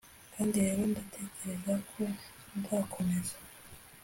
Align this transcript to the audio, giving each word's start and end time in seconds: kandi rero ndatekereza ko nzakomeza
kandi 0.33 0.55
rero 0.65 0.81
ndatekereza 0.91 1.73
ko 1.89 2.01
nzakomeza 2.57 3.35